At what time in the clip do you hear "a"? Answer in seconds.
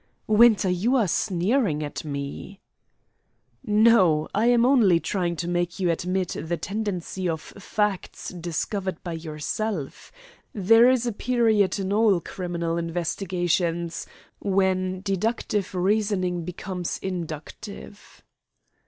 11.05-11.11